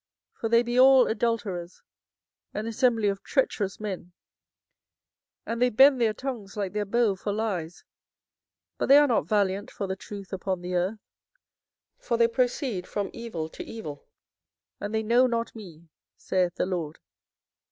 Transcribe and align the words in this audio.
for 0.33 0.49
they 0.49 0.63
be 0.63 0.79
all 0.79 1.05
adulterers, 1.05 1.83
an 2.55 2.65
assembly 2.65 3.07
of 3.07 3.21
treacherous 3.21 3.79
men. 3.79 4.13
24:009:003 5.45 5.45
And 5.53 5.61
they 5.61 5.69
bend 5.69 6.01
their 6.01 6.11
tongues 6.13 6.57
like 6.57 6.73
their 6.73 6.85
bow 6.87 7.15
for 7.15 7.31
lies: 7.31 7.83
but 8.79 8.87
they 8.89 8.97
are 8.97 9.05
not 9.05 9.27
valiant 9.29 9.69
for 9.69 9.85
the 9.85 9.95
truth 9.95 10.33
upon 10.33 10.63
the 10.63 10.73
earth; 10.73 10.99
for 11.99 12.17
they 12.17 12.27
proceed 12.27 12.87
from 12.87 13.11
evil 13.13 13.47
to 13.49 13.63
evil, 13.63 14.07
and 14.79 14.91
they 14.95 15.03
know 15.03 15.27
not 15.27 15.53
me, 15.55 15.87
saith 16.17 16.55
the 16.55 16.65
LORD. 16.65 16.97